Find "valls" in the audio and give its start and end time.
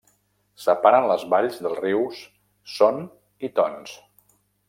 1.33-1.59